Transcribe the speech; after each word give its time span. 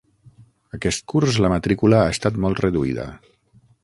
Aquest 0.77 1.03
curs 1.13 1.37
la 1.45 1.51
matrícula 1.53 1.99
ha 2.05 2.15
estat 2.17 2.41
molt 2.47 2.63
reduïda. 2.65 3.07